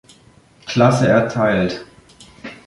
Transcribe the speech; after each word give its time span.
Klasse 0.65 1.05
erteilt. 1.07 1.85